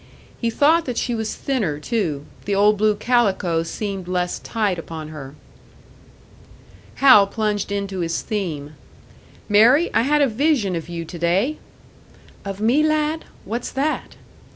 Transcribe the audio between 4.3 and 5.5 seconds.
tight upon her.